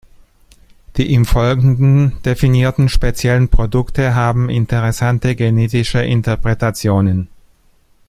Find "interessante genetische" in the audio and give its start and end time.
4.49-6.01